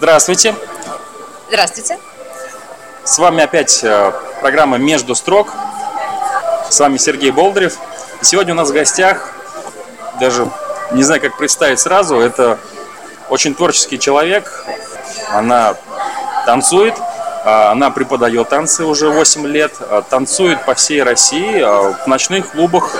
[0.00, 0.54] Здравствуйте.
[1.48, 1.98] Здравствуйте.
[3.04, 5.52] С вами опять э, программа «Между строк».
[6.70, 7.76] С вами Сергей Болдырев.
[8.22, 9.34] И сегодня у нас в гостях,
[10.18, 10.50] даже
[10.92, 12.58] не знаю, как представить сразу, это
[13.28, 14.64] очень творческий человек.
[15.32, 15.76] Она
[16.46, 16.94] танцует,
[17.44, 22.52] а, она преподает танцы уже 8 лет, а, танцует по всей России, а, в ночных
[22.52, 22.96] клубах,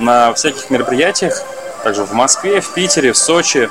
[0.00, 1.40] на всяких мероприятиях,
[1.84, 3.70] также в Москве, в Питере, в Сочи.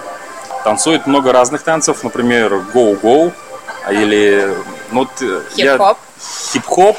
[0.65, 3.31] Танцует много разных танцев, например, гоу-гоу
[3.91, 4.51] или
[4.89, 5.07] ну,
[5.55, 5.99] хип-хоп.
[6.51, 6.97] Хип-хоп.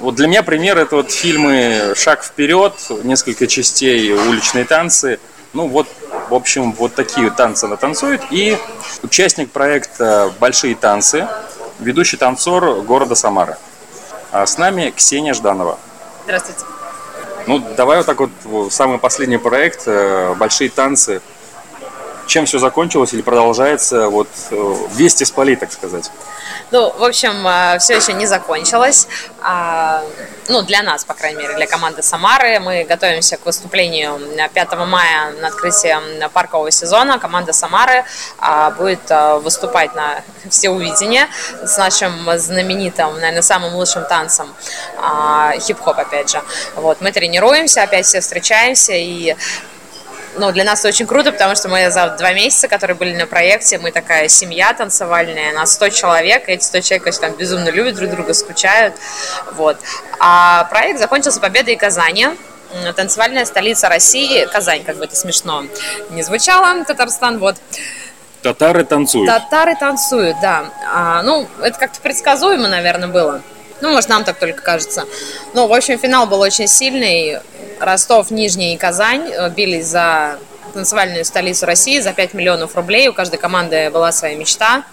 [0.00, 2.72] Вот для меня пример это вот фильмы «Шаг вперед»,
[3.04, 5.20] несколько частей «Уличные танцы».
[5.52, 5.86] Ну вот,
[6.30, 8.22] в общем, вот такие танцы она танцует.
[8.30, 8.56] И
[9.02, 11.28] участник проекта «Большие танцы»,
[11.78, 13.58] ведущий танцор города Самары.
[14.32, 15.78] А с нами Ксения Жданова.
[16.24, 16.64] Здравствуйте.
[17.46, 21.20] Ну, давай вот так вот, самый последний проект э, «Большие танцы».
[22.26, 24.08] Чем все закончилось или продолжается?
[24.08, 26.10] Вот э, вести с поли, так сказать.
[26.72, 29.06] Ну, в общем, э, все еще не закончилось.
[29.40, 30.02] А,
[30.48, 32.58] ну, для нас, по крайней мере, для команды Самары.
[32.58, 34.20] Мы готовимся к выступлению
[34.52, 35.96] 5 мая на открытии
[36.30, 37.18] паркового сезона.
[37.20, 38.04] Команда Самары
[38.38, 41.28] а, будет э, выступать на всеувидение
[41.64, 44.52] с нашим знаменитым, наверное, самым лучшим танцем
[44.98, 46.42] а, хип-хоп, опять же.
[46.74, 49.36] Вот, мы тренируемся, опять все встречаемся и
[50.38, 53.26] ну, для нас это очень круто, потому что мы за два месяца, которые были на
[53.26, 57.68] проекте, мы такая семья танцевальная, нас 100 человек, и эти 100 человек, конечно, там безумно
[57.70, 58.94] любят друг друга, скучают,
[59.52, 59.78] вот.
[60.20, 62.28] А проект закончился победой Казани,
[62.94, 65.64] танцевальная столица России, Казань, как бы это смешно
[66.10, 67.56] не звучало, Татарстан, вот.
[68.42, 69.26] Татары танцуют.
[69.26, 70.66] Татары танцуют, да.
[70.92, 73.42] А, ну, это как-то предсказуемо, наверное, было.
[73.80, 75.04] Ну, может, нам так только кажется.
[75.54, 77.38] Ну, в общем, финал был очень сильный.
[77.78, 80.38] Ростов, Нижний и Казань э, бились за
[80.72, 83.08] танцевальную столицу России за 5 миллионов рублей.
[83.08, 84.84] У каждой команды была своя мечта.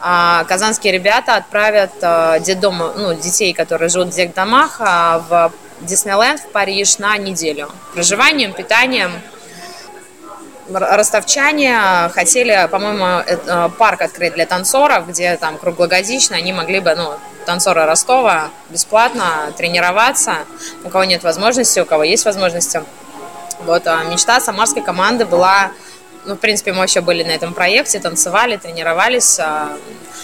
[0.00, 6.40] А казанские ребята отправят э, детдом, ну, детей, которые живут в детдомах, а, в Диснейленд
[6.40, 7.70] в Париж на неделю.
[7.94, 9.12] Проживанием, питанием.
[10.70, 17.14] Ростовчане хотели, по-моему, э, парк открыть для танцоров, где там круглогодично они могли бы, ну,
[17.44, 20.38] танцоры Ростова бесплатно тренироваться,
[20.82, 22.82] у кого нет возможности, у кого есть возможности.
[23.60, 25.70] Вот, а мечта самарской команды была,
[26.26, 29.76] ну, в принципе, мы вообще были на этом проекте, танцевали, тренировались, а,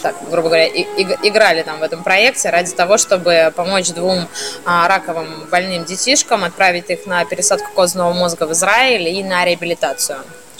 [0.03, 4.29] так, грубо говоря, и, и, играли там в этом проекте ради того, чтобы помочь двум
[4.65, 10.19] а, раковым больным детишкам, отправить их на пересадку костного мозга в Израиль и на реабилитацию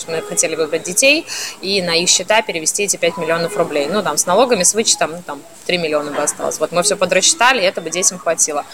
[0.09, 1.27] мы хотели выбрать детей
[1.61, 3.87] и на их счета перевести эти 5 миллионов рублей.
[3.91, 6.59] Ну, там, с налогами, с вычетом, ну, там, 3 миллиона бы осталось.
[6.59, 8.65] Вот мы все подрасчитали, и это бы детям хватило.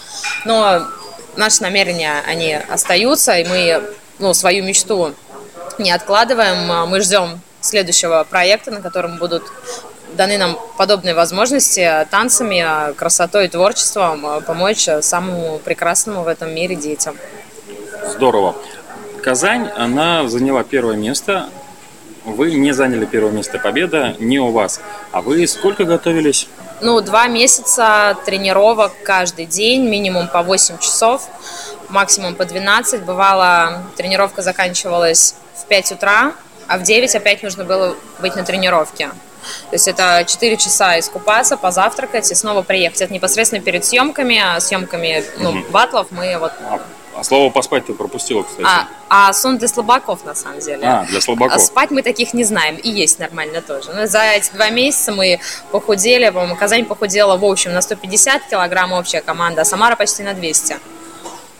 [0.45, 0.87] Но
[1.35, 3.83] наши намерения, они остаются, и мы,
[4.19, 5.13] ну, свою мечту
[5.79, 6.89] не откладываем.
[6.89, 9.43] Мы ждем следующего проекта, на котором будут
[10.15, 17.17] даны нам подобные возможности танцами, красотой и творчеством помочь самому прекрасному в этом мире детям.
[18.09, 18.55] Здорово.
[19.21, 21.49] Казань, она заняла первое место.
[22.23, 23.59] Вы не заняли первое место.
[23.59, 24.79] Победа не у вас.
[25.11, 26.47] А вы сколько готовились?
[26.79, 31.27] Ну, два месяца тренировок каждый день, минимум по 8 часов,
[31.89, 33.03] максимум по 12.
[33.03, 36.33] Бывало, тренировка заканчивалась в 5 утра,
[36.67, 39.09] а в 9 опять нужно было быть на тренировке.
[39.69, 43.01] То есть это 4 часа искупаться, позавтракать и снова приехать.
[43.01, 45.59] Это непосредственно перед съемками, а съемками ну, угу.
[45.71, 46.81] батлов мы вот а
[47.17, 48.63] а слово поспать ты пропустила, кстати.
[48.63, 50.85] А, а сон для слабаков, на самом деле.
[50.85, 51.55] А, для слабаков.
[51.55, 52.75] А спать мы таких не знаем.
[52.75, 53.91] И есть нормально тоже.
[53.91, 55.39] Но за эти два месяца мы
[55.71, 56.29] похудели.
[56.29, 60.77] По-моему, Казань похудела, в общем, на 150 килограмм общая команда, а Самара почти на 200.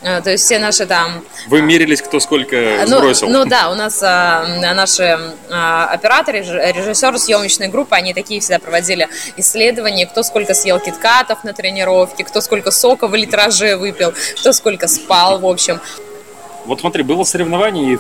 [0.08, 1.22] Э, то есть все наши там...
[1.48, 3.30] Вы мерились, кто сколько ну, сбросил?
[3.30, 5.20] Ну да, у нас а, наши
[5.50, 11.52] а, операторы, режиссеры съемочной группы, они такие всегда проводили исследования, кто сколько съел киткатов на
[11.52, 15.82] тренировке, кто сколько сока в литраже выпил, кто сколько спал, в общем.
[16.66, 18.00] Вот смотри, было соревнование, и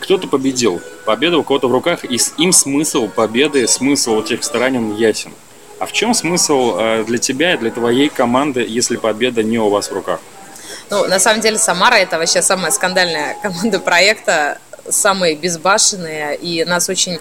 [0.00, 0.82] кто-то победил.
[1.06, 5.32] Победа у кого-то в руках, и им смысл победы, смысл у тех сторон ясен.
[5.78, 9.90] А в чем смысл для тебя и для твоей команды, если победа не у вас
[9.90, 10.20] в руках?
[10.90, 14.58] Ну, на самом деле, Самара это вообще самая скандальная команда проекта,
[14.88, 17.20] самые безбашенные, и нас очень...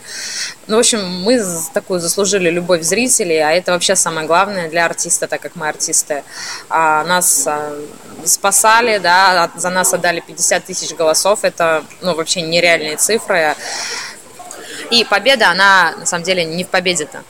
[0.67, 1.39] Ну, в общем, мы
[1.73, 6.23] такую заслужили любовь зрителей, а это вообще самое главное для артиста, так как мы артисты.
[6.69, 7.75] А нас а,
[8.25, 13.55] спасали, да, за нас отдали 50 тысяч голосов, это, ну, вообще нереальные цифры.
[14.89, 17.23] И победа, она, на самом деле, не в победе-то.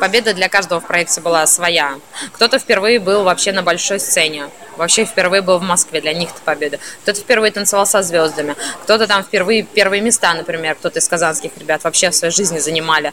[0.00, 1.98] Победа для каждого в проекте была своя.
[2.32, 4.48] Кто-то впервые был вообще на большой сцене.
[4.76, 6.78] Вообще впервые был в Москве, для них это победа.
[7.02, 8.56] Кто-то впервые танцевал со звездами.
[8.82, 13.12] Кто-то там впервые первые места, например, кто-то из казанских ребят вообще в своей жизни занимали.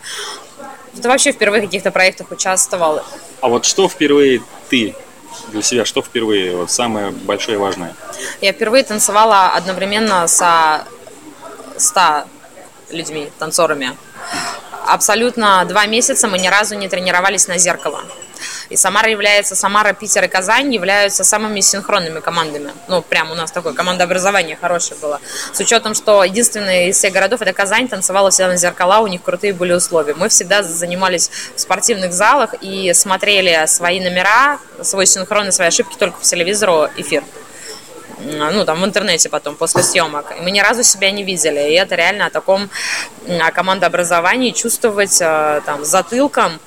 [0.98, 3.01] Это вообще впервые в каких-то проектах участвовал.
[3.42, 4.95] А вот что впервые ты
[5.50, 7.95] для себя, что впервые, вот самое большое и важное?
[8.42, 10.86] Я впервые танцевала одновременно со
[11.77, 12.25] 100
[12.92, 13.95] людьми, танцорами.
[14.88, 18.01] Абсолютно два месяца мы ни разу не тренировались на зеркало.
[18.69, 22.72] И Самара является, Самара, Питер и Казань являются самыми синхронными командами.
[22.88, 25.19] Ну, прям у нас такое командообразование хорошее было.
[25.54, 29.22] С учетом, что единственный из всех городов это Казань, танцевала всегда на зеркала, у них
[29.22, 30.13] крутые были условия.
[30.13, 35.95] Мы всегда занимались в спортивных залах и смотрели свои номера, свой синхрон и свои ошибки
[35.98, 37.24] только по телевизору эфир
[38.25, 40.33] ну, там, в интернете потом, после съемок.
[40.41, 41.71] Мы ни разу себя не видели.
[41.71, 42.69] И это реально о таком
[43.27, 46.59] о командообразовании чувствовать э, там затылком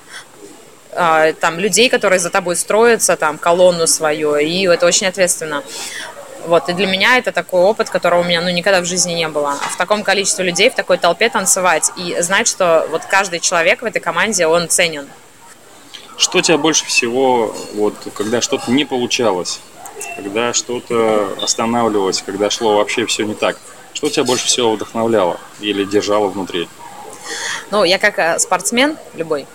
[0.97, 5.63] а, там людей, которые за тобой строятся, там колонну свою, и это очень ответственно.
[6.47, 9.29] Вот, и для меня это такой опыт, которого у меня ну, никогда в жизни не
[9.29, 9.55] было.
[9.55, 13.85] В таком количестве людей, в такой толпе танцевать и знать, что вот каждый человек в
[13.85, 15.09] этой команде, он ценен.
[16.17, 19.61] Что тебя больше всего, вот, когда что-то не получалось,
[20.17, 23.57] когда что-то останавливалось, когда шло вообще все не так,
[23.93, 26.69] что тебя больше всего вдохновляло или держало внутри?
[27.71, 29.47] Ну, я как э, спортсмен любой,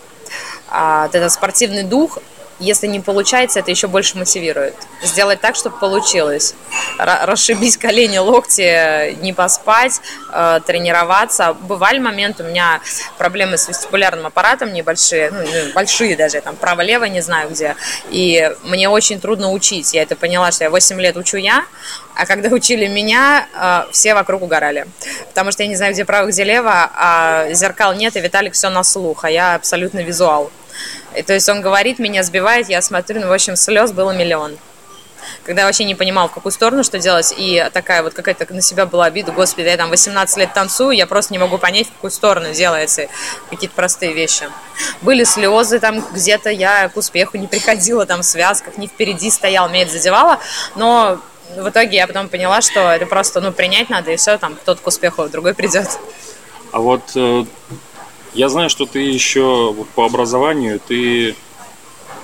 [0.70, 2.20] а, вот этот спортивный дух,
[2.60, 4.76] если не получается, это еще больше мотивирует.
[5.02, 6.56] Сделать так, чтобы получилось.
[6.98, 10.02] Расшибись колени, локти, не поспать,
[10.32, 11.54] э, тренироваться.
[11.54, 12.82] Бывали моменты, у меня
[13.18, 17.76] проблемы с вестибулярным аппаратом небольшие, ну, большие даже, там, право-лево, не знаю где.
[18.10, 19.94] И мне очень трудно учить.
[19.94, 21.64] Я это поняла, что я 8 лет учу я,
[22.16, 24.86] а когда учили меня, э, все вокруг угорали.
[25.30, 28.70] Потому что я не знаю, где право, где лево, а зеркал нет, и Виталик все
[28.70, 30.52] на слух, а я абсолютно визуал.
[31.20, 34.58] И то есть он говорит, меня сбивает, я смотрю, ну, в общем, слез было миллион.
[35.44, 38.62] Когда я вообще не понимал, в какую сторону что делать, и такая вот какая-то на
[38.62, 41.92] себя была обида, господи, я там 18 лет танцую, я просто не могу понять, в
[41.92, 43.08] какую сторону делается
[43.50, 44.50] какие-то простые вещи.
[45.02, 49.68] Были слезы там, где-то я к успеху не приходила, там в связках, не впереди стоял,
[49.68, 50.40] меня это задевало,
[50.76, 51.20] но
[51.58, 54.82] в итоге я потом поняла, что это просто, ну, принять надо, и все, там, кто-то
[54.82, 56.00] к успеху, другой придет.
[56.72, 57.44] А вот э,
[58.34, 61.36] я знаю, что ты еще по образованию ты...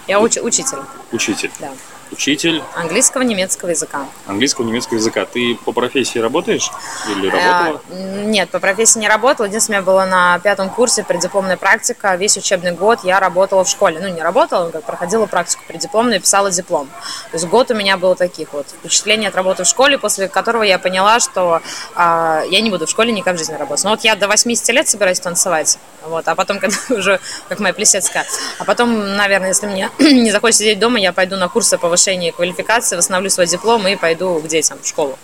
[0.07, 0.80] Я уч- учитель.
[1.12, 1.52] Учитель.
[1.60, 1.72] Да
[2.12, 4.06] учитель английского, немецкого языка.
[4.28, 5.25] Английского, немецкого языка.
[5.25, 6.72] Ты по профессии работаешь
[7.10, 7.81] или работала?
[7.90, 9.48] А, нет, по профессии не работала.
[9.48, 12.16] Единственное, я была на пятом курсе преддипломная практика.
[12.16, 14.00] Весь учебный год я работала в школе.
[14.00, 16.88] Ну, не работала, как проходила практику преддипломную и писала диплом.
[17.31, 20.63] То есть год у меня был таких вот впечатлений от работы в школе, после которого
[20.63, 21.62] я поняла, что
[21.96, 23.84] а, я не буду в школе никак в жизни работать.
[23.84, 25.78] Но вот я до 80 лет собираюсь танцевать.
[26.06, 27.19] Вот, а потом, когда уже,
[27.50, 28.25] как моя плесецкая,
[28.60, 32.31] а потом, наверное, если мне не захочется сидеть дома, я пойду на курсы повышения повышении
[32.31, 35.18] квалификации, восстановлю свой диплом и пойду к детям в школу.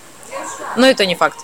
[0.78, 1.40] Но это не факт.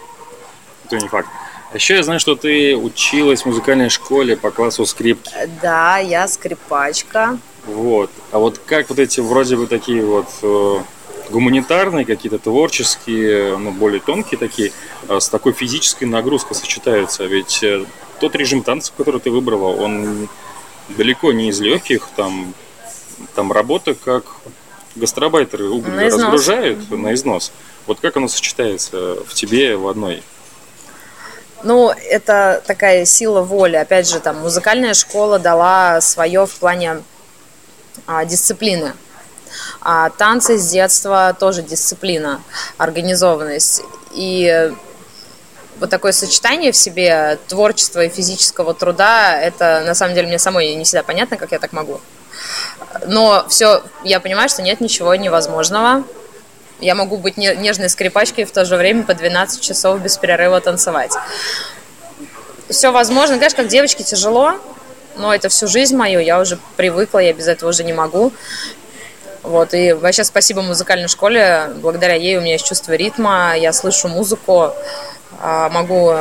[0.86, 1.28] Это не факт.
[1.72, 5.30] А еще я знаю, что ты училась в музыкальной школе по классу скрипки.
[5.62, 7.38] Да, я скрипачка.
[7.66, 8.10] Вот.
[8.32, 10.80] А вот как вот эти вроде бы такие вот э,
[11.30, 14.72] гуманитарные, какие-то творческие, ну, более тонкие такие,
[15.10, 17.26] э, с такой физической нагрузкой сочетаются?
[17.26, 17.84] Ведь э,
[18.22, 20.30] тот режим танцев, который ты выбрала, он
[20.88, 22.54] далеко не из легких, там,
[23.36, 24.24] там работа как
[24.98, 26.98] гастробайтеры уголь на разгружают угу.
[26.98, 27.52] на износ.
[27.86, 30.24] Вот как оно сочетается в тебе в одной?
[31.64, 33.78] Ну, это такая сила воли.
[33.78, 37.04] Опять же, там музыкальная школа дала свое в плане
[38.06, 38.94] а, дисциплины.
[39.82, 42.42] А танцы с детства тоже дисциплина,
[42.78, 43.82] организованность.
[44.14, 44.72] И
[45.80, 50.76] вот такое сочетание в себе творчества и физического труда, это на самом деле мне самой
[50.76, 52.02] не всегда понятно, как я так могу.
[53.08, 56.04] Но все, я понимаю, что нет ничего невозможного.
[56.80, 60.62] Я могу быть нежной скрипачкой и в то же время по 12 часов без перерыва
[60.62, 61.14] танцевать.
[62.70, 63.38] Все возможно.
[63.38, 64.56] Конечно, как девочке тяжело,
[65.16, 68.32] но это всю жизнь мою, я уже привыкла, я без этого уже не могу.
[69.42, 74.10] Вот, и вообще спасибо музыкальной школе, благодаря ей у меня есть чувство ритма, я слышу
[74.10, 74.74] музыку,
[75.40, 76.14] а, могу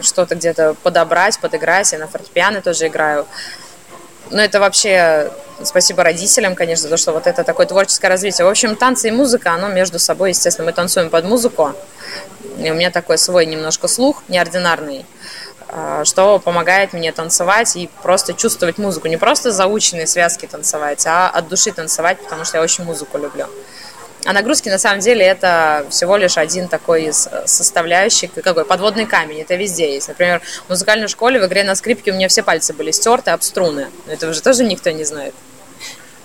[0.00, 3.26] что-то где-то подобрать, подыграть, я на фортепиано тоже играю.
[4.30, 5.30] Но это вообще
[5.66, 8.46] спасибо родителям, конечно, за то, что вот это такое творческое развитие.
[8.46, 11.74] В общем, танцы и музыка, оно между собой, естественно, мы танцуем под музыку.
[12.58, 15.06] И у меня такой свой немножко слух неординарный,
[15.68, 19.08] а, что помогает мне танцевать и просто чувствовать музыку.
[19.08, 23.46] Не просто заученные связки танцевать, а от души танцевать, потому что я очень музыку люблю.
[24.24, 29.04] А нагрузки на самом деле это всего лишь один такой из э, составляющих, какой подводный
[29.04, 30.08] камень, это везде есть.
[30.08, 33.42] Например, в музыкальной школе в игре на скрипке у меня все пальцы были стерты об
[33.42, 33.88] струны.
[34.06, 35.34] Этого же тоже никто не знает.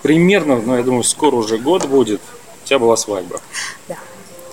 [0.08, 2.22] Примерно, ну я думаю, скоро уже год будет,
[2.64, 3.42] у тебя была свадьба.
[3.88, 3.96] Да.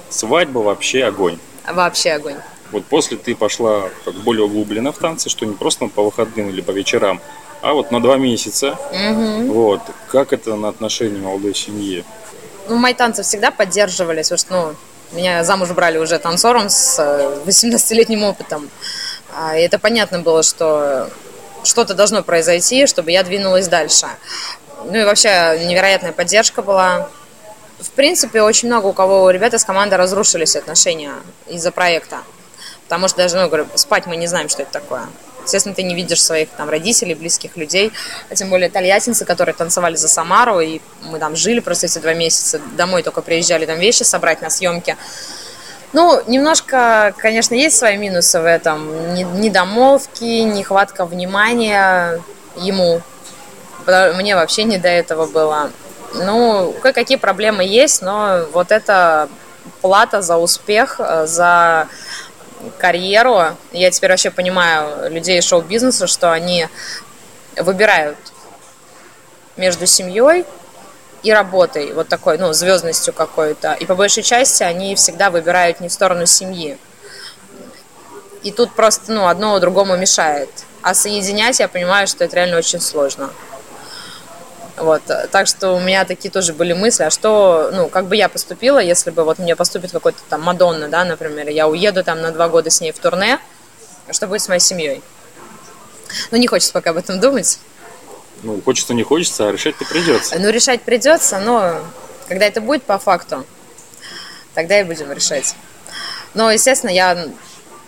[0.10, 1.40] Свадьба вообще огонь.
[1.66, 2.36] Вообще огонь.
[2.72, 6.60] Вот после ты пошла как более углубленно в танцы, что не просто по выходным или
[6.60, 7.22] по вечерам,
[7.62, 8.78] а вот на два месяца.
[8.92, 9.54] Угу.
[9.54, 9.80] Вот.
[10.12, 12.04] Как это на отношения молодой семьи?
[12.68, 14.76] Ну, мои танцы всегда поддерживались, потому что,
[15.14, 17.00] ну, меня замуж брали уже танцором с
[17.46, 18.70] 18-летним э, опытом.
[19.34, 21.10] А, и это понятно было, что
[21.64, 24.08] что-то должно произойти, чтобы я двинулась дальше.
[24.86, 27.10] Ну и вообще невероятная поддержка была.
[27.80, 31.14] В принципе, очень много у кого у ребят из команды разрушились отношения
[31.48, 32.20] из-за проекта.
[32.84, 35.08] Потому что даже, ну, говорю, спать мы не знаем, что это такое.
[35.44, 37.92] Естественно, ты не видишь своих там родителей, близких людей,
[38.30, 42.14] а тем более тольяттинцы, которые танцевали за Самару, и мы там жили просто эти два
[42.14, 44.98] месяца, домой только приезжали там вещи собрать на съемки.
[45.94, 49.14] Ну, немножко, конечно, есть свои минусы в этом.
[49.40, 52.22] Недомолвки, нехватка внимания
[52.58, 53.02] ему.
[53.88, 55.72] Мне вообще не до этого было.
[56.14, 59.30] Ну, кое-какие проблемы есть, но вот это
[59.82, 61.88] плата за успех, за
[62.78, 63.56] карьеру.
[63.72, 66.68] Я теперь вообще понимаю людей шоу-бизнеса, что они
[67.58, 68.18] выбирают
[69.56, 70.46] между семьей
[71.24, 73.74] и работой, вот такой, ну, звездностью какой-то.
[73.74, 76.78] И по большей части они всегда выбирают не в сторону семьи.
[78.44, 80.50] И тут просто, ну, одно другому мешает.
[80.82, 83.32] А соединять, я понимаю, что это реально очень сложно.
[84.78, 88.28] Вот, так что у меня такие тоже были мысли, а что, ну, как бы я
[88.28, 92.32] поступила, если бы вот мне поступит какой-то там Мадонна, да, например, я уеду там на
[92.32, 93.40] два года с ней в турне,
[94.12, 95.02] что будет с моей семьей?
[96.32, 97.58] Ну, не хочется пока об этом думать.
[98.44, 100.38] Ну, хочется, не хочется, а решать-то придется.
[100.38, 101.82] Ну, решать придется, но
[102.28, 103.46] когда это будет по факту,
[104.56, 105.56] тогда и будем решать.
[106.34, 107.30] Но, естественно, я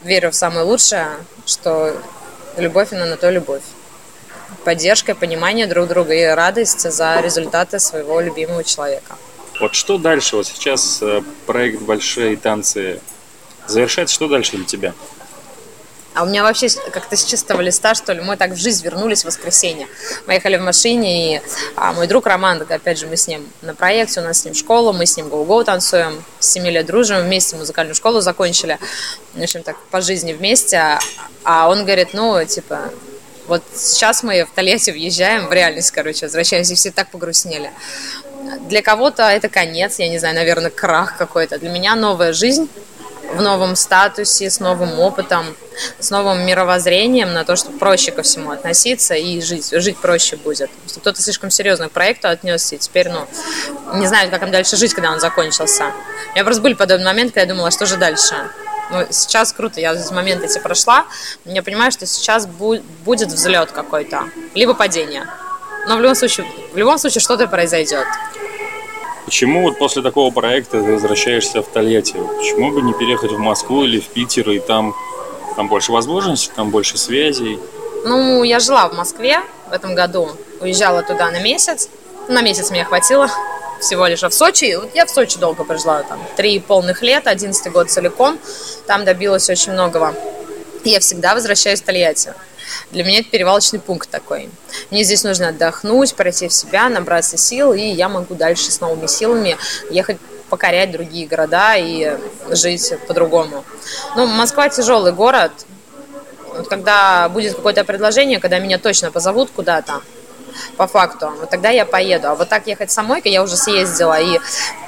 [0.03, 1.09] верю в самое лучшее,
[1.45, 2.01] что
[2.55, 3.63] любовь, она на то любовь
[4.67, 9.15] поддержка, понимание друг друга и радость за результаты своего любимого человека.
[9.61, 10.35] Вот что дальше?
[10.35, 12.99] Вот сейчас э, проект «Большие танцы»
[13.65, 14.13] завершается.
[14.13, 14.93] Что дальше для тебя?
[16.15, 19.21] А у меня вообще как-то с чистого листа, что ли, мы так в жизнь вернулись
[19.21, 19.87] в воскресенье.
[20.25, 21.41] Мы ехали в машине, и
[21.77, 24.53] а, мой друг Роман, опять же, мы с ним на проекте, у нас с ним
[24.53, 28.79] школа, мы с ним гоу-гоу танцуем, с 7 лет дружим, вместе музыкальную школу закончили,
[29.33, 30.99] в общем, так, по жизни вместе.
[31.45, 32.91] А он говорит, ну, типа,
[33.47, 37.71] вот сейчас мы в Тольятти въезжаем, в реальность, короче, возвращаемся, и все так погрустнели.
[38.61, 41.57] Для кого-то это конец, я не знаю, наверное, крах какой-то.
[41.57, 42.69] Для меня новая жизнь
[43.33, 45.45] в новом статусе, с новым опытом,
[45.99, 50.69] с новым мировоззрением на то, что проще ко всему относиться и жить, жить проще будет.
[50.97, 53.27] Кто-то слишком серьезно к проекту отнесся, и теперь, ну,
[53.95, 55.91] не знаю, как им дальше жить, когда он закончился.
[56.29, 58.35] У меня просто были подобные моменты, когда я думала, что же дальше.
[58.89, 61.05] Ну, сейчас круто, я эти моменты эти прошла.
[61.45, 65.27] Я понимаю, что сейчас бу- будет взлет какой-то, либо падение.
[65.87, 68.05] Но в любом случае, в любом случае что-то произойдет.
[69.25, 72.13] Почему вот после такого проекта ты возвращаешься в Тольятти?
[72.13, 74.95] Почему бы не переехать в Москву или в Питер, и там,
[75.57, 77.59] там больше возможностей, там больше связей?
[78.05, 80.29] Ну, я жила в Москве в этом году,
[80.61, 81.89] уезжала туда на месяц.
[82.29, 83.29] На месяц мне хватило
[83.79, 84.23] всего лишь.
[84.23, 88.39] А в Сочи, я в Сочи долго прожила, там, три полных лет, одиннадцатый год целиком,
[88.85, 90.13] там добилась очень многого.
[90.83, 92.33] Я всегда возвращаюсь в Тольятти.
[92.91, 94.49] Для меня это перевалочный пункт такой.
[94.91, 99.07] Мне здесь нужно отдохнуть, пройти в себя, набраться сил, и я могу дальше с новыми
[99.07, 99.57] силами
[99.89, 100.17] ехать
[100.49, 102.17] покорять другие города и
[102.49, 103.65] жить по-другому.
[104.15, 105.51] Ну, Москва тяжелый город.
[106.55, 110.01] Вот когда будет какое-то предложение, когда меня точно позовут куда-то,
[110.77, 111.31] по факту.
[111.39, 112.29] Вот тогда я поеду.
[112.29, 114.39] А вот так ехать самой, я уже съездила, и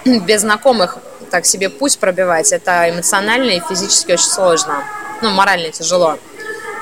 [0.20, 0.98] без знакомых
[1.30, 4.84] так себе путь пробивать, это эмоционально и физически очень сложно.
[5.22, 6.18] Ну, морально тяжело.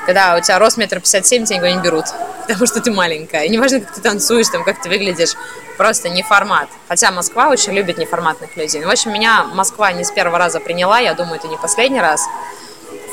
[0.06, 2.06] Когда у тебя рост метр пятьдесят семь, тебя никого не берут,
[2.46, 3.44] потому что ты маленькая.
[3.44, 5.34] И неважно, как ты танцуешь, там, как ты выглядишь,
[5.76, 6.68] просто не формат.
[6.88, 8.80] Хотя Москва очень любит неформатных людей.
[8.80, 12.00] Ну, в общем, меня Москва не с первого раза приняла, я думаю, это не последний
[12.00, 12.22] раз.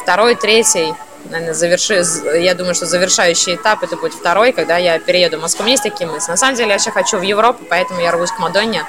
[0.02, 0.94] Второй, третий,
[1.30, 2.04] наверное, заверши,
[2.38, 5.64] я думаю, что завершающий этап это будет второй, когда я перееду в Москву.
[5.64, 6.32] У меня есть такие мысли.
[6.32, 8.86] На самом деле я еще хочу в Европу, поэтому я рвусь к Мадонне,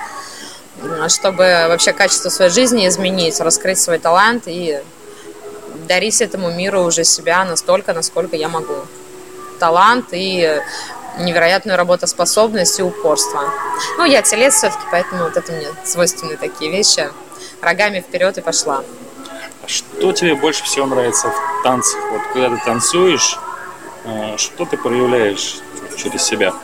[1.09, 4.81] чтобы вообще качество своей жизни изменить, раскрыть свой талант и
[5.89, 8.77] дарить этому миру уже себя настолько, насколько я могу.
[9.59, 10.61] Талант и
[11.19, 13.51] невероятную работоспособность и упорство.
[13.97, 17.09] Ну, я телец все-таки, поэтому вот это мне свойственны такие вещи.
[17.63, 18.85] Рогами вперед и пошла.
[19.67, 22.01] Что тебе больше всего нравится в танцах?
[22.13, 23.39] Вот когда ты танцуешь,
[24.05, 25.57] э, что ты проявляешь
[25.97, 26.55] через себя?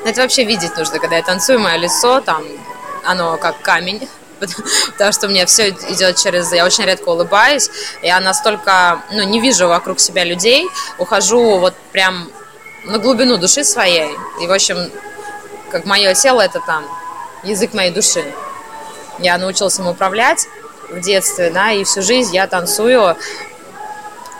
[0.00, 2.42] Ну, это вообще видеть нужно, когда я танцую, мое лицо, там,
[3.04, 4.08] оно как камень,
[4.92, 6.52] потому что у меня все идет через...
[6.52, 7.70] Я очень редко улыбаюсь,
[8.02, 10.66] я настолько, ну, не вижу вокруг себя людей,
[10.98, 12.30] ухожу вот прям
[12.84, 14.90] на глубину души своей, и, в общем,
[15.70, 16.84] как мое тело, это там
[17.42, 18.24] язык моей души.
[19.18, 20.46] Я научилась им управлять,
[20.90, 23.16] в детстве, да, и всю жизнь я танцую,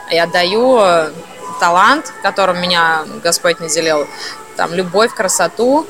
[0.09, 1.11] я отдаю
[1.59, 4.07] талант, которым меня Господь наделил,
[4.55, 5.85] там, любовь, красоту.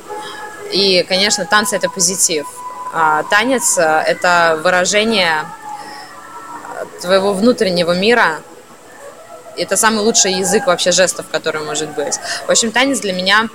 [0.72, 2.48] И, конечно, танцы– это позитив.
[2.94, 5.46] А танец– это выражение
[7.02, 8.42] твоего внутреннего мира.
[9.56, 12.18] Это самый лучший язык вообще жестов, который может быть.
[12.48, 13.48] В общем, танец для меня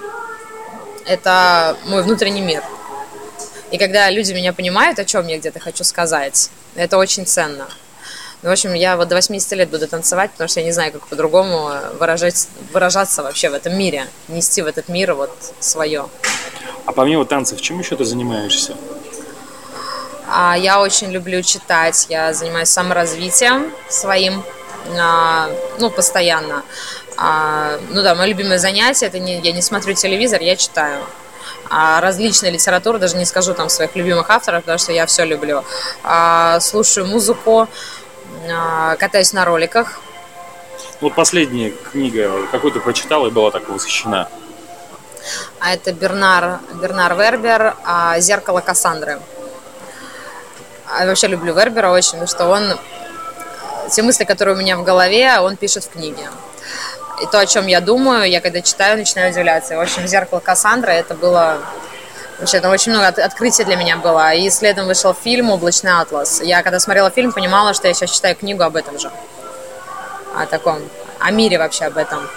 [1.06, 2.62] –это мой внутренний мир.
[3.70, 7.68] И когда люди меня понимают, о чем я где-то хочу сказать, это очень ценно.
[8.42, 10.92] Ну, в общем, я вот до 80 лет буду танцевать, потому что я не знаю,
[10.92, 16.08] как по-другому выражать, выражаться вообще в этом мире, нести в этот мир вот свое.
[16.84, 18.74] А помимо танцев, чем еще ты занимаешься?
[20.28, 24.42] А, я очень люблю читать, я занимаюсь саморазвитием своим,
[24.98, 25.48] а,
[25.78, 26.64] ну, постоянно.
[27.16, 31.04] А, ну да, мое любимое занятие, это не, я не смотрю телевизор, я читаю
[31.72, 35.64] различная литература, даже не скажу там своих любимых авторов, потому что я все люблю.
[36.04, 37.66] А, слушаю музыку,
[38.50, 40.00] а, катаюсь на роликах.
[41.00, 44.28] Вот последняя книга, какую ты прочитала и была так восхищена?
[45.60, 47.76] А это Бернар, Бернар Вербер
[48.18, 49.20] «Зеркало Кассандры».
[50.98, 52.78] Я вообще люблю Вербера очень, потому что он
[53.90, 56.28] те мысли, которые у меня в голове, он пишет в книге.
[57.22, 59.76] И то, о чем я думаю, я когда читаю, начинаю удивляться.
[59.76, 61.58] В общем, «Зеркало Кассандры» это было
[62.42, 64.34] Вообще, там очень много открытий для меня было.
[64.34, 66.40] И следом вышел фильм «Облачный атлас».
[66.42, 69.12] Я, когда смотрела фильм, понимала, что я сейчас читаю книгу об этом же.
[70.36, 70.80] О таком,
[71.20, 72.28] о мире вообще об этом.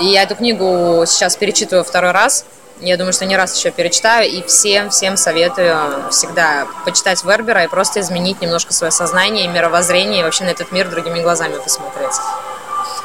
[0.00, 2.46] И я эту книгу сейчас перечитываю второй раз.
[2.80, 4.26] Я думаю, что не раз еще перечитаю.
[4.26, 5.76] И всем, всем советую
[6.10, 10.72] всегда почитать Вербера и просто изменить немножко свое сознание и мировоззрение, и вообще на этот
[10.72, 12.14] мир другими глазами посмотреть.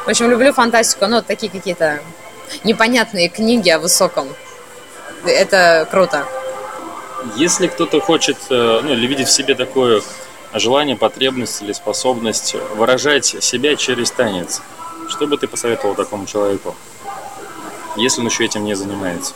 [0.06, 2.00] В общем, люблю фантастику, ну, такие какие-то
[2.64, 4.28] непонятные книги о высоком
[5.32, 6.26] это круто.
[7.36, 10.02] Если кто-то хочет, э, ну, или видит в себе такое
[10.54, 14.62] желание, потребность или способность выражать себя через танец,
[15.10, 16.76] что бы ты посоветовал такому человеку,
[17.96, 19.34] если он еще этим не занимается?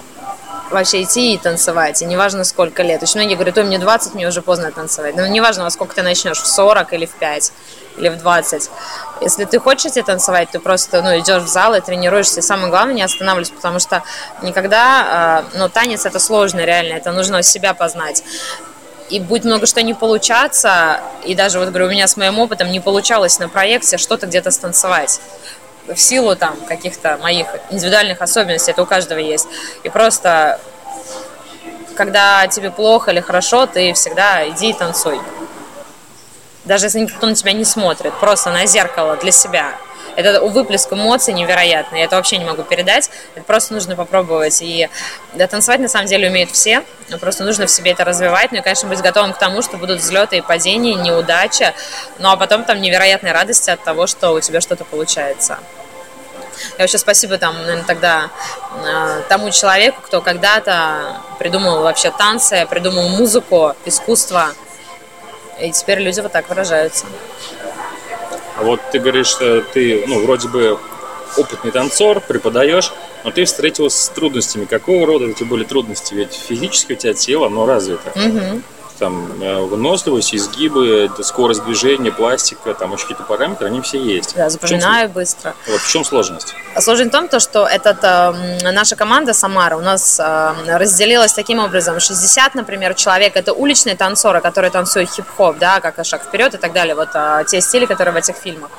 [0.72, 3.02] Вообще идти и танцевать, и неважно сколько лет.
[3.02, 5.16] Очень многие говорят, ой, мне 20, мне уже поздно танцевать.
[5.16, 7.52] Но неважно, во сколько ты начнешь, в 40 или в 5
[7.98, 8.70] или в 20.
[9.22, 12.40] Если ты хочешь идти танцевать, ты просто ну, идешь в зал и тренируешься.
[12.40, 14.04] И самое главное, не останавливайся, потому что
[14.42, 18.24] никогда, а, ну, танец это сложно реально, это нужно себя познать.
[19.10, 22.72] И будет много что не получаться, и даже вот говорю, у меня с моим опытом
[22.72, 25.20] не получалось на проекте что-то где-то станцевать
[25.94, 29.48] в силу там каких-то моих индивидуальных особенностей, это у каждого есть.
[29.84, 30.60] И просто,
[31.96, 35.20] когда тебе плохо или хорошо, ты всегда иди и танцуй
[36.70, 39.74] даже если никто на тебя не смотрит, просто на зеркало для себя.
[40.16, 44.62] Это выплеск эмоций невероятный, я это вообще не могу передать, это просто нужно попробовать.
[44.62, 44.90] И
[45.34, 46.84] да, танцевать на самом деле умеют все,
[47.22, 50.00] просто нужно в себе это развивать, ну и, конечно, быть готовым к тому, что будут
[50.00, 51.74] взлеты и падения, неудачи,
[52.20, 55.60] ну а потом там невероятная радость от того, что у тебя что-то получается.
[56.78, 58.30] Я вообще спасибо там, наверное, тогда
[58.84, 64.50] э, тому человеку, кто когда-то придумал вообще танцы, придумал музыку, искусство,
[65.60, 67.06] и теперь люди вот так выражаются.
[68.58, 70.80] А вот ты говоришь, что ты, ну, вроде бы
[71.38, 72.92] опытный танцор, преподаешь,
[73.24, 74.66] но ты встретилась с трудностями.
[74.66, 76.14] Какого рода эти были трудности?
[76.14, 78.12] Ведь физически у тебя тело, оно развито.
[78.16, 78.62] Угу
[79.00, 84.36] там э, выносливость, изгибы, скорость движения, пластика, там еще какие-то параметры, они все есть.
[84.36, 85.56] Да, запоминаю быстро.
[85.68, 86.54] Вот в чем сложность?
[86.78, 91.60] Сложность в том, то, что этот, э, наша команда Самара у нас э, разделилась таким
[91.60, 92.00] образом.
[92.00, 96.74] 60, например, человек это уличные танцоры, которые танцуют хип-хоп, да, как шаг вперед и так
[96.74, 98.70] далее, вот э, те стили, которые в этих фильмах.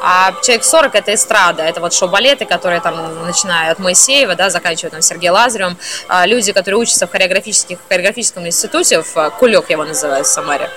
[0.00, 4.90] А человек 40 это эстрада, это вот шоу-балеты, которые там, начиная от Моисеева, да, заканчивая
[4.90, 5.76] там Сергеем Лазаревым,
[6.08, 10.70] э, люди, которые учатся в хореографических, хореографическом институте в Куле кулек его называют в Самаре.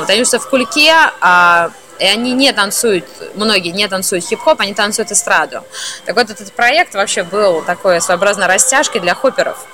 [0.00, 5.10] Потому что в кульке а, и они не танцуют, многие не танцуют хип-хоп, они танцуют
[5.10, 5.64] эстраду.
[6.04, 9.66] Так вот, этот проект вообще был такой своеобразной растяжкой для хопперов.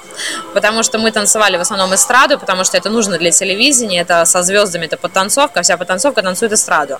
[0.55, 4.43] Потому что мы танцевали в основном эстраду, потому что это нужно для телевидения, это со
[4.43, 6.99] звездами, это подтанцовка, вся подтанцовка танцует эстраду.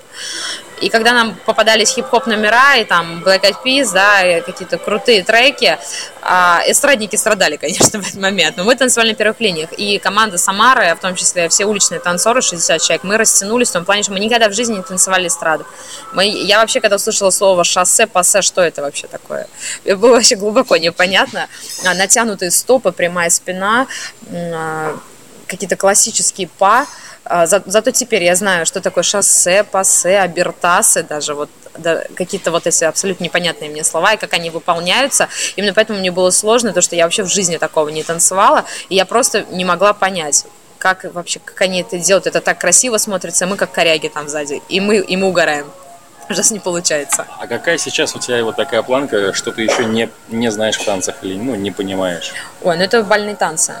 [0.85, 5.79] И когда нам попадались хип-хоп номера, и там Black Eyed Peas, да, какие-то крутые треки,
[6.21, 8.55] а, эстрадники страдали, конечно, в этот момент.
[8.57, 9.73] Но мы танцевали на первых линиях.
[9.73, 13.83] И команда Самары, в том числе все уличные танцоры, 60 человек, мы растянулись в том
[13.83, 15.65] плане, что мы никогда в жизни не танцевали эстраду.
[16.13, 19.47] Мы, я вообще, когда услышала слово шоссе, пассе, что это вообще такое?
[19.85, 21.47] Мне было вообще глубоко непонятно.
[21.83, 23.87] А, натянутые стопы, прямая спина,
[24.31, 24.99] а,
[25.47, 26.85] какие-то классические па, а,
[27.25, 32.67] за, зато теперь я знаю, что такое шоссе, пассе, абертасы, даже вот да, какие-то вот
[32.67, 35.27] эти абсолютно непонятные мне слова, и как они выполняются.
[35.55, 38.95] Именно поэтому мне было сложно, то, что я вообще в жизни такого не танцевала, и
[38.95, 40.45] я просто не могла понять,
[40.77, 42.27] как вообще, как они это делают.
[42.27, 45.67] Это так красиво смотрится, мы как коряги там сзади, и мы, и мы угораем.
[46.29, 47.27] Сейчас не получается.
[47.39, 50.83] А какая сейчас у тебя вот такая планка, что ты еще не, не знаешь в
[50.83, 52.33] танцах или ну, не понимаешь?
[52.63, 53.75] Ой, ну это бальные танцы.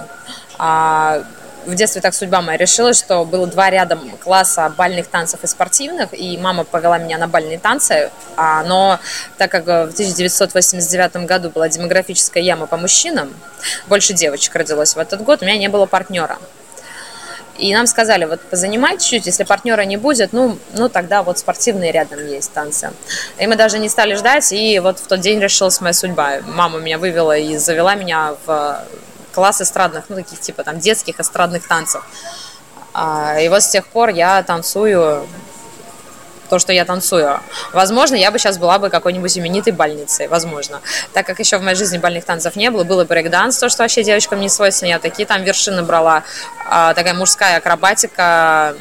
[0.59, 1.23] А,
[1.65, 6.09] в детстве так судьба моя решила, что было два ряда класса бальных танцев и спортивных,
[6.13, 8.99] и мама повела меня на бальные танцы, а, но
[9.37, 13.33] так как в 1989 году была демографическая яма по мужчинам,
[13.87, 16.37] больше девочек родилось в этот год, у меня не было партнера.
[17.57, 21.91] И нам сказали, вот позанимай чуть-чуть, если партнера не будет, ну, ну тогда вот спортивные
[21.91, 22.91] рядом есть танцы.
[23.39, 26.41] И мы даже не стали ждать, и вот в тот день решилась моя судьба.
[26.45, 28.83] Мама меня вывела и завела меня в
[29.35, 32.03] класс эстрадных, ну, таких типа там детских эстрадных танцев.
[32.93, 35.27] А, и вот с тех пор я танцую
[36.49, 37.39] то, что я танцую.
[37.73, 40.79] Возможно, я бы сейчас была бы какой-нибудь именитой бальницей, возможно.
[41.11, 44.03] Так как еще в моей жизни бальных танцев не было, было брейкданс, то, что вообще
[44.03, 46.23] девочкам не свойственно, я такие там вершины брала,
[46.69, 48.75] а, такая мужская акробатика,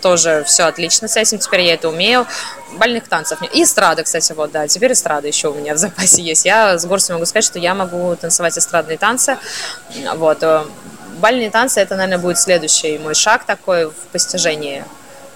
[0.00, 2.26] тоже все отлично с этим, теперь я это умею.
[2.78, 3.38] Бальных танцев.
[3.52, 6.44] И эстрада, кстати, вот, да, теперь эстрада еще у меня в запасе есть.
[6.44, 9.38] Я с горстью могу сказать, что я могу танцевать эстрадные танцы.
[10.14, 10.42] Вот.
[10.42, 10.64] Э,
[11.18, 14.84] бальные танцы, это, наверное, будет следующий мой шаг такой в постижении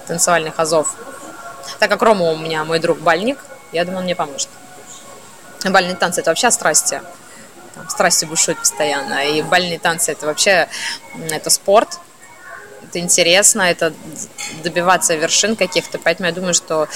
[0.06, 0.94] танцевальных азов.
[1.78, 3.38] Так как Рома у меня мой друг бальник,
[3.72, 4.48] я думаю, он мне поможет.
[5.64, 7.00] Бальные танцы– это вообще страсти.
[7.74, 9.26] Там, страсти бушуют постоянно.
[9.30, 10.68] И бальные танцы– это вообще
[11.30, 11.98] это спорт,
[12.90, 13.92] это интересно, это
[14.64, 15.98] добиваться вершин каких-то.
[15.98, 16.88] Поэтому я думаю, что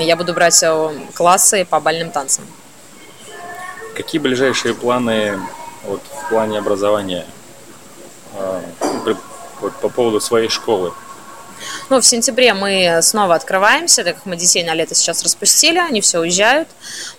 [0.00, 2.44] я буду брать э, классы по бальным танцам.
[3.94, 5.38] Какие ближайшие планы
[5.84, 7.24] вот, в плане образования
[8.34, 8.62] э,
[9.80, 10.92] по поводу своей школы?
[11.88, 16.00] Ну, в сентябре мы снова открываемся, так как мы детей на лето сейчас распустили, они
[16.00, 16.68] все уезжают.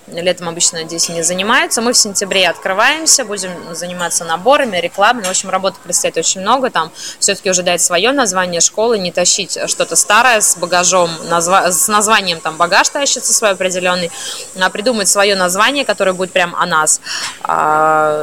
[0.08, 1.82] Летом обычно дети не занимаются.
[1.82, 5.24] Мы в сентябре открываемся, будем заниматься наборами, рекламой.
[5.24, 6.70] В общем, работы предстоит очень много.
[6.70, 11.72] Там все-таки уже дать свое название школы, не тащить что-то старое с багажом, назва...
[11.72, 14.12] с названием там багаж тащится свой определенный,
[14.60, 17.02] а придумать свое название, которое будет прям о нас
[17.44, 18.22] а,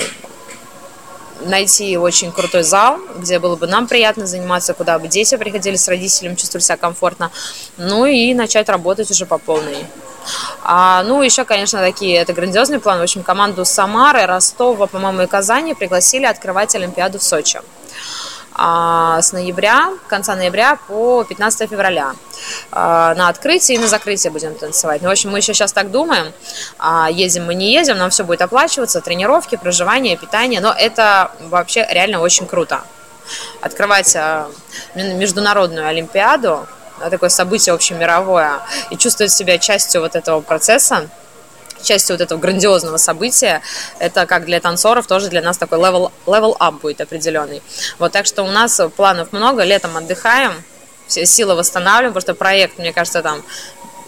[1.41, 5.89] найти очень крутой зал, где было бы нам приятно заниматься, куда бы дети приходили с
[5.89, 7.31] родителями, чувствовали себя комфортно,
[7.77, 9.87] ну и начать работать уже по полной.
[10.63, 12.99] А, ну, еще, конечно, такие, это грандиозный план.
[12.99, 17.61] В общем, команду Самары, Ростова, по-моему, и Казани пригласили открывать Олимпиаду в Сочи.
[18.59, 22.15] А, с ноября, конца ноября по 15 февраля.
[22.73, 25.03] А, на открытие и на закрытие будем танцевать.
[25.03, 26.33] Ну, в общем, мы еще сейчас так думаем.
[26.79, 30.63] А, едем мы не едем, нам все будет оплачиваться, тренировки, проживание, питание.
[30.63, 32.81] Но это вообще реально очень круто.
[33.61, 34.17] Открывать
[34.95, 36.67] международную олимпиаду,
[37.11, 41.09] такое событие общемировое, и чувствовать себя частью вот этого процесса,
[41.87, 43.63] частью вот этого грандиозного события.
[43.99, 47.63] Это как для танцоров, тоже для нас такой level, level up будет определенный.
[47.99, 50.53] Вот, так что у нас планов много, летом отдыхаем,
[51.07, 53.43] все силы восстанавливаем, потому что проект, мне кажется, там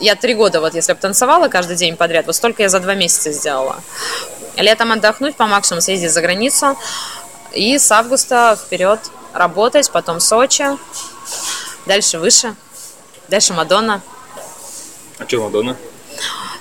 [0.00, 2.94] я три года, вот если бы танцевала каждый день подряд, вот столько я за два
[2.94, 3.80] месяца сделала.
[4.56, 6.76] Летом отдохнуть, по максимуму съездить за границу.
[7.52, 9.00] И с августа вперед
[9.32, 10.66] работать, потом Сочи,
[11.86, 12.54] дальше выше,
[13.28, 14.02] дальше Мадонна.
[15.18, 15.76] А что Мадонна?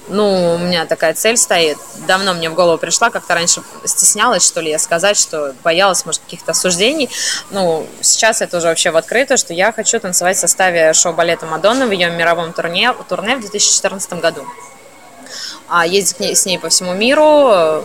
[0.07, 1.77] Ну, у меня такая цель стоит.
[2.07, 6.21] Давно мне в голову пришла, как-то раньше стеснялась, что ли, я сказать, что боялась, может,
[6.21, 7.09] каких-то осуждений.
[7.51, 11.87] Ну, сейчас это уже вообще в открыто, что я хочу танцевать в составе шоу-балета Мадонны
[11.87, 14.45] в ее мировом турне, турне в 2014 году.
[15.67, 17.83] А ездить с ней по всему миру,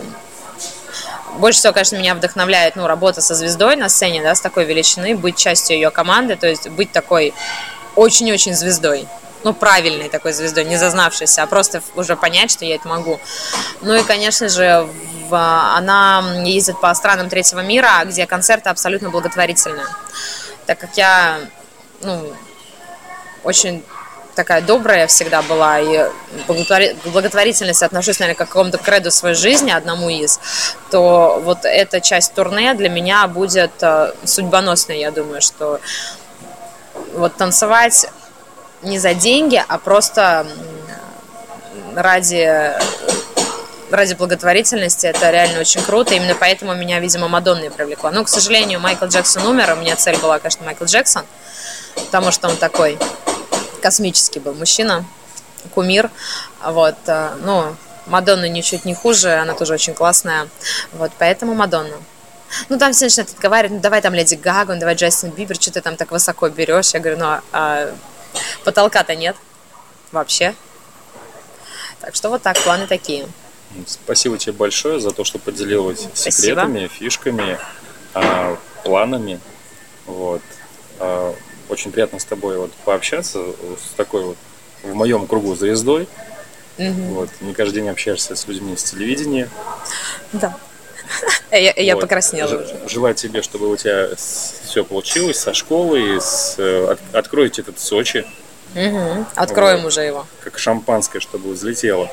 [1.37, 5.15] больше всего, конечно, меня вдохновляет, ну, работа со звездой на сцене, да, с такой величины,
[5.15, 7.33] быть частью ее команды, то есть быть такой
[7.95, 9.07] очень-очень звездой
[9.43, 13.19] ну, правильной такой звездой, не зазнавшейся, а просто уже понять, что я это могу.
[13.81, 14.87] Ну и, конечно же,
[15.29, 19.85] в, она ездит по странам третьего мира, где концерты абсолютно благотворительные.
[20.65, 21.39] Так как я,
[22.01, 22.33] ну,
[23.43, 23.83] очень
[24.35, 26.09] такая добрая всегда была, и
[26.47, 30.39] благотворительность отношусь, наверное, к какому-то креду своей жизни, одному из,
[30.89, 35.79] то вот эта часть турне для меня будет э, судьбоносной, я думаю, что
[37.13, 38.07] вот танцевать
[38.83, 40.47] не за деньги, а просто
[41.95, 42.73] ради
[43.93, 46.15] ради благотворительности это реально очень круто.
[46.15, 48.11] Именно поэтому меня, видимо, Мадонна и привлекла.
[48.11, 49.73] Но, к сожалению, Майкл Джексон умер.
[49.73, 51.23] У меня цель была, конечно, Майкл Джексон,
[51.95, 52.97] потому что он такой
[53.81, 55.05] космический был мужчина,
[55.75, 56.09] кумир.
[56.63, 57.75] Вот, э, ну,
[58.07, 60.47] Мадонна ничуть не хуже, она тоже очень классная.
[60.93, 61.95] Вот, поэтому Мадонна.
[62.69, 65.71] Ну, там все начинают отговаривать, ну, давай там Леди Гага, ну, давай Джастин Бибер, что
[65.71, 66.93] ты там так высоко берешь?
[66.93, 67.93] Я говорю, ну, а
[68.63, 69.35] Потолка-то нет
[70.11, 70.55] вообще.
[71.99, 73.27] Так что вот так, планы такие.
[73.87, 76.31] Спасибо тебе большое за то, что поделилась Спасибо.
[76.31, 77.57] секретами, фишками,
[78.13, 79.39] а, планами.
[80.05, 80.41] Вот.
[80.99, 81.35] А,
[81.69, 84.37] очень приятно с тобой вот пообщаться с такой вот
[84.83, 86.07] в моем кругу звездой.
[86.77, 87.29] Вот.
[87.41, 89.49] Не каждый день общаешься с людьми с телевидения.
[90.33, 90.57] Да.
[91.51, 92.01] Я, я Вот.
[92.01, 92.65] покраснела.
[92.87, 98.25] Желаю тебе, чтобы у тебя все получилось со школы, с, э, от- откройте этот Сочи,
[98.73, 99.27] Мгм.
[99.35, 99.89] Откроем Вот.
[99.89, 100.25] уже его.
[100.43, 102.09] как шампанское, чтобы взлетело.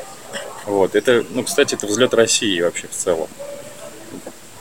[0.66, 0.94] Вот.
[0.94, 3.28] Это, ну, кстати, это взлет России вообще в целом.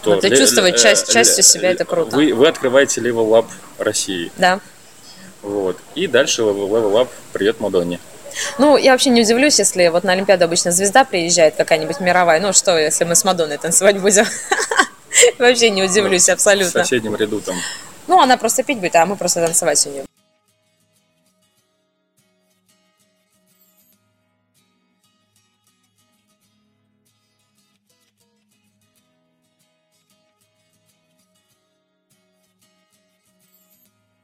[0.01, 2.15] То Ну, ты для- чувствовать э, часть- э, частью себя, это круто.
[2.15, 3.47] Вы, вы открываете Level Lab
[3.79, 4.31] России.
[4.37, 4.61] Да.
[5.41, 5.75] Вот.
[5.95, 7.99] И дальше Level Up придет Мадонне.
[8.57, 12.39] Ну, я вообще не удивлюсь, если вот на Олимпиаду обычно звезда приезжает какая-нибудь мировая.
[12.39, 14.25] Ну, что, если мы с Мадонной танцевать будем?
[15.39, 16.83] Вообще не удивлюсь В абсолютно.
[16.83, 17.55] соседнем ряду там.
[18.07, 20.03] Ну, она просто пить будет, а мы просто танцевать у нее